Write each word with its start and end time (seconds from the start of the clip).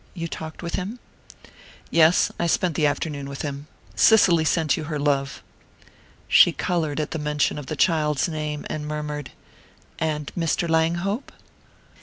You 0.15 0.27
talked 0.27 0.63
with 0.63 0.73
him?" 0.73 0.97
"Yes 1.91 2.31
I 2.39 2.47
spent 2.47 2.73
the 2.73 2.87
afternoon 2.87 3.29
with 3.29 3.43
him. 3.43 3.67
Cicely 3.95 4.43
sent 4.43 4.75
you 4.75 4.85
her 4.85 4.97
love." 4.97 5.43
She 6.27 6.51
coloured 6.51 6.99
at 6.99 7.11
the 7.11 7.19
mention 7.19 7.59
of 7.59 7.67
the 7.67 7.75
child's 7.75 8.27
name 8.27 8.65
and 8.67 8.87
murmured: 8.87 9.29
"And 9.99 10.31
Mr. 10.35 10.67
Langhope?" 10.67 11.31